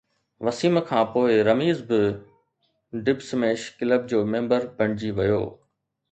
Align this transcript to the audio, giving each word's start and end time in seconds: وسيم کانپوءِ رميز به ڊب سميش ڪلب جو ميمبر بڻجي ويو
وسيم 0.43 0.75
کانپوءِ 0.89 1.29
رميز 1.47 1.77
به 1.87 1.99
ڊب 3.05 3.19
سميش 3.29 3.61
ڪلب 3.77 4.01
جو 4.11 4.19
ميمبر 4.31 4.61
بڻجي 4.77 5.11
ويو 5.17 5.39